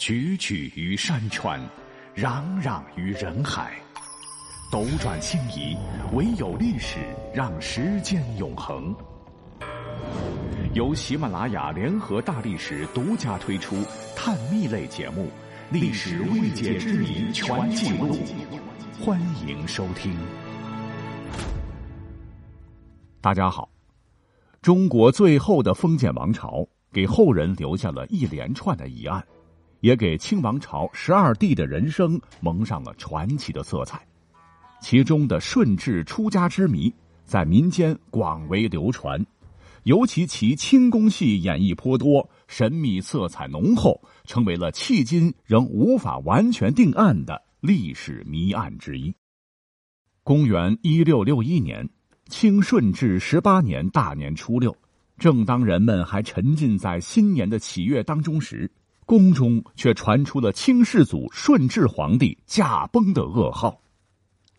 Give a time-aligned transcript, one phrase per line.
[0.00, 1.60] 踽踽于山川，
[2.16, 3.78] 攘攘于人海，
[4.72, 5.76] 斗转星移，
[6.14, 7.00] 唯有历史
[7.34, 8.96] 让时间永恒。
[10.72, 13.76] 由喜马拉雅联合大历史独家推出
[14.16, 15.24] 探秘类节目
[15.70, 18.14] 《历史未解之谜全记录》，
[19.04, 20.16] 欢迎收听。
[23.20, 23.68] 大家好，
[24.62, 29.22] 中国最后的封建王朝给后人留下了一连串的疑案。
[29.80, 34.06] 也给清王朝十二帝的人生蒙上了传奇的色彩，
[34.80, 36.92] 其中的顺治出家之谜
[37.24, 39.24] 在民间广为流传，
[39.84, 49.14] 尤其其清宫戏演绎颇多，神秘色彩浓厚，成为了迄今仍无法完全定案的历史谜案之一。
[50.22, 51.88] 公元一六六一年，
[52.26, 54.76] 清顺治十八年大年初六，
[55.18, 58.70] 正当人们还沉浸在新年的喜悦当中时。
[59.10, 63.82] 宫中却传出了清世祖顺治皇帝驾崩的噩耗。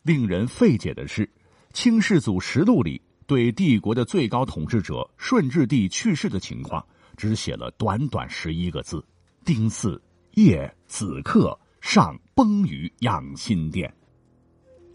[0.03, 1.25] 令人费解的是，
[1.71, 9.01] 《清世祖实录》里对帝国的最高统治者顺治帝去世的情况，只写了短短十一个字
[9.45, 9.97] ：“丁巳
[10.33, 13.89] 夜子刻上崩于养心殿。”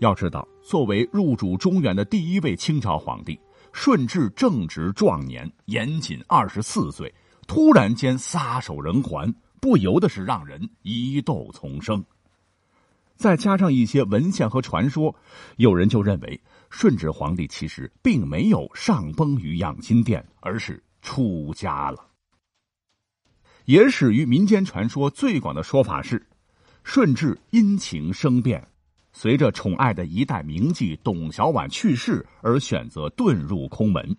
[0.00, 3.40] 要知道，作为入主中原的第一位清朝皇帝，
[3.72, 7.10] 顺治正值壮年，年仅二十四岁，
[7.48, 9.34] 突然间撒手人寰。
[9.66, 12.04] 不由得是让人疑窦丛生。
[13.16, 15.12] 再加上一些文献和传说，
[15.56, 22.06] 有人就认为顺治皇帝其实并没有上崩于养心殿，而是出家了。
[23.64, 26.24] 野史与民间传说最广的说法是，
[26.84, 28.64] 顺治因情生变，
[29.12, 34.16] 随着宠爱的一代名妓董小宛去世而选择遁入空门。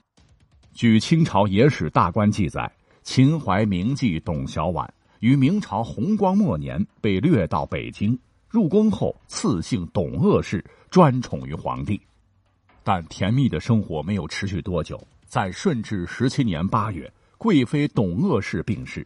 [0.74, 2.70] 据清朝野史大观记载，
[3.02, 4.86] 秦淮名妓董小宛。
[5.20, 8.18] 于明朝弘光末年被掠到北京，
[8.50, 12.00] 入宫后赐姓董鄂氏，专宠于皇帝。
[12.84, 19.06] 但甜蜜的生活没有持续多久，在顺治十七年八月，贵妃董鄂氏病逝，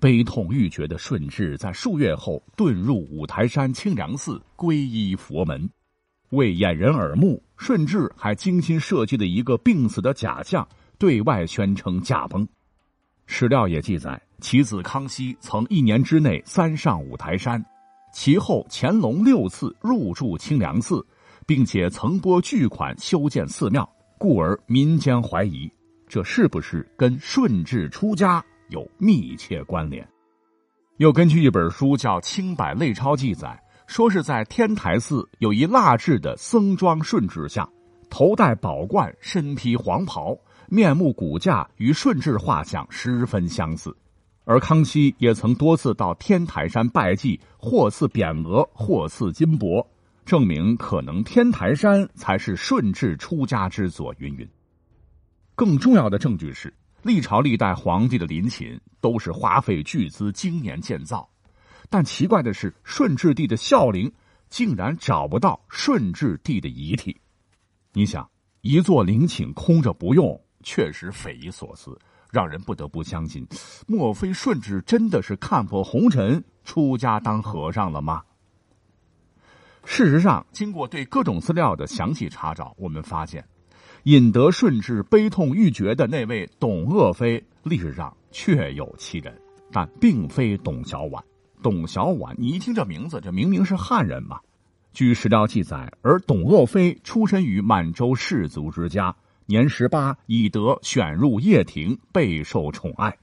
[0.00, 5.68] 悲痛欲绝的顺治在数月后遁入五台山清凉寺皈依佛门。
[6.30, 12.46] 为掩人耳目，顺治还精心设计了一个病死的假象，对外宣称驾崩。
[13.30, 14.20] 史料也记载。
[14.40, 17.64] 其子康熙曾一年之内三上五台山，
[18.12, 21.06] 其后乾隆六次入住清凉寺，
[21.46, 23.88] 并且曾拨巨款修建寺庙，
[24.18, 25.70] 故而民间怀疑
[26.08, 30.06] 这是不是跟顺治出家有密切关联？
[30.96, 37.70] 又根据一本书叫《清百类钞》记载，说是在天台寺有一蜡制的僧装顺治像，
[38.08, 40.36] 头戴宝冠，身披黄袍，
[40.70, 43.94] 面目骨架与顺治画像十分相似。
[44.44, 49.86] 而康熙也曾多次到天台山拜祭，或赐匾额，或赐金帛，
[50.24, 54.14] 证明可能天台山才是顺治出家之所。
[54.18, 54.48] 云云。
[55.54, 61.28] 更重要的证据是，历朝历代皇帝的陵寝都是花费巨资经年建造，
[61.88, 64.10] 但奇怪的是，顺治帝的孝陵
[64.48, 67.20] 竟然找不到顺治帝的遗体。
[67.92, 68.28] 你想，
[68.62, 71.98] 一座陵寝空着不用，确实匪夷所思。
[72.32, 73.44] 让人不得不相信，
[73.88, 78.22] 莫非顺治真的是看破红尘，出家当和尚了吗？
[79.84, 83.44] 事实上，经过对各种资料的详细查找，我们发现，
[84.04, 89.36] 引得顺治悲痛欲绝的那位董鄂妃，历史上确有其人，
[89.72, 91.20] 但并非董小宛。
[91.60, 94.38] 董小宛，你一听这名字，这明明是汉人嘛？
[94.92, 99.16] 据史料记载，而董鄂妃出身于满洲士族之家。
[99.50, 103.18] 年十八，已得选入掖庭，备受宠爱。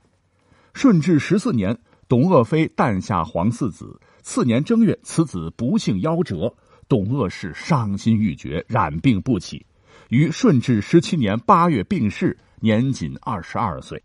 [0.74, 1.80] 顺治十四年，
[2.10, 3.98] 董鄂妃诞下皇四子。
[4.24, 6.54] 次年正月，此子不幸夭折，
[6.90, 9.66] 董鄂氏伤心欲绝，染病不起。
[10.10, 14.04] 于顺治十七年八月病逝，年仅二十二岁。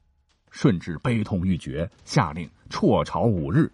[0.52, 3.68] 顺治悲痛欲绝，下令辍朝五日，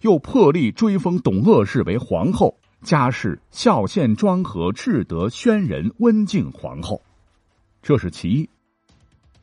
[0.00, 7.00] 又破例追封董鄂氏为皇后，加谥孝献庄和至德宣仁温静皇后。
[7.82, 8.48] 这是其一，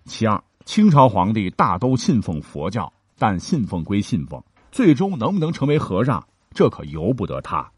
[0.05, 4.41] 其二，清朝皇帝大都信奉佛教，但信奉归信奉，
[4.71, 7.69] 最终能不能成为和尚，这可由不得他。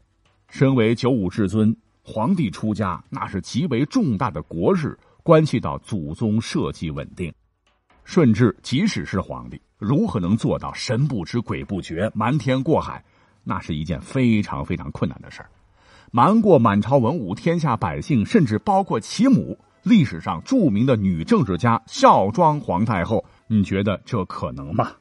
[0.48, 7.32] 身为九五至尊，皇帝出家那是极为重大的国事，关系到祖宗社稷稳定。
[8.04, 13.04] 顺治即使是皇帝，如何能做到神不知鬼不觉，瞒天过海？
[13.42, 15.50] 那是一件非常非常困难的事儿。
[16.12, 19.58] 瞒过满朝文武、天下百姓，甚至包括其母。
[19.82, 24.92] 历史上著名的女政治家孝庄皇太后，你觉得这可能吗？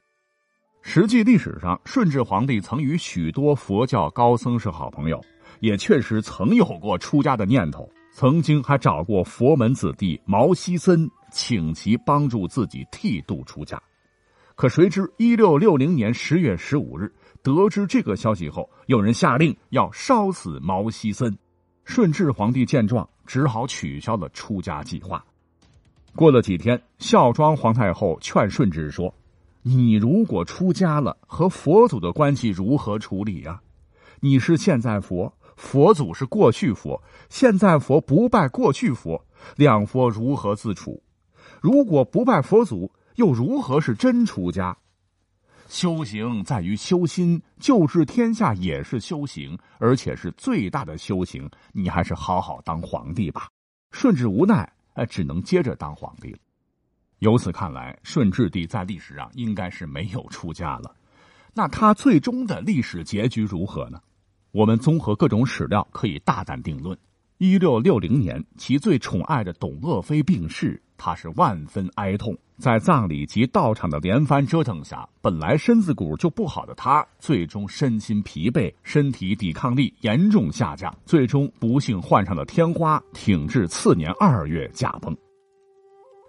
[0.81, 5.23] 实际历史上，顺治皇帝曾与许多佛教高僧是好朋友，
[5.59, 13.79] 也确实曾有过出家的念头，曾经还找过佛门子弟毛希森，请其帮助自己剃度出家。
[14.55, 17.13] 可谁知，一六六零年十月十五日，
[17.43, 21.37] 得知这个消息后，有人下令要烧死毛希森。
[21.83, 25.23] 顺治皇帝见状，只好取消了出家计划。
[26.15, 29.13] 过了几天，孝庄皇太后劝顺治说。
[29.63, 33.61] 你如果出家了，和佛祖的关系如何处理呀？
[34.19, 39.23] 你是现在佛，佛祖是过去佛，现在佛不拜过去佛，
[39.55, 41.03] 两佛如何自处？
[41.59, 44.75] 如果不拜佛祖，又如何是真出家？
[45.71, 51.49] 修行在于修心，救治天下也是修行，而且是最大的修行。
[51.71, 53.47] 你还是好好当皇帝吧。
[53.91, 56.39] 顺治无奈，哎，只能接着当皇帝了。
[57.19, 60.93] 由此看来，顺治帝在历史上应该是没有出家了。
[61.53, 64.01] 那他最终的历史结局如何呢？
[64.51, 66.97] 我们综合各种史料，可以大胆定论：
[67.43, 72.37] 一六六零年，其最宠爱的董鄂妃病逝，他是万分哀痛。
[72.59, 85.17] 在葬礼及道场的连番折腾下，本来身子骨就不好的他，最终身心疲惫，身体抵抗力严重下降，最终不幸患上了天花，挺至次年二月驾崩。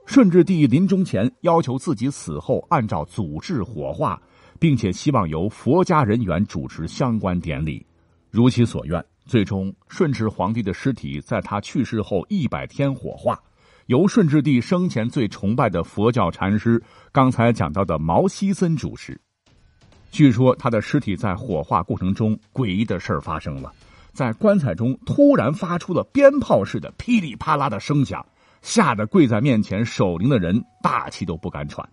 [0.06, 4.18] 顺治帝临终前要求自己死后按照祖制火化，
[4.58, 7.84] 并且希望由佛家人员主持相关典礼，
[8.30, 9.04] 如其所愿。
[9.24, 13.38] 最终，顺治皇帝的尸体在他去世后一百天火化，
[13.86, 16.82] 由顺治帝生前最崇拜的佛教禅师
[17.12, 19.20] 刚才讲到的毛希森主持。
[20.10, 23.72] 据说他的尸体在火化过程中，诡异的事儿发生了，
[24.12, 28.24] 在棺材中突然发出了鞭炮似的噼里啪啦的声响。
[28.60, 31.84] 吓得跪在面前守灵的人大气都不敢喘。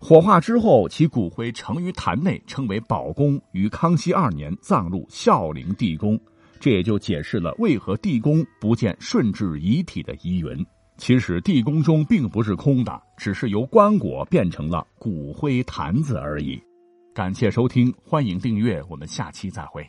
[0.00, 6.18] 火化之后，其骨灰盛于坛内，称为宝宫，于康熙二年葬入孝陵地宫。
[6.60, 10.66] 这也就解释了为何地宫不见顺治遗体的疑云。
[10.96, 16.60] 其实地宫中并不是空的，只是由棺椁变成了骨灰坛子而已。
[17.14, 19.88] 感谢收听，欢迎订阅，我们下期再会。